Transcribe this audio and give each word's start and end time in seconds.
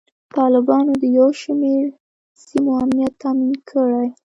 طالبانو 0.35 0.91
د 1.01 1.03
یو 1.17 1.27
شمیر 1.41 1.85
سیمو 2.45 2.71
امنیت 2.83 3.13
تامین 3.21 3.53
کړی. 3.69 4.07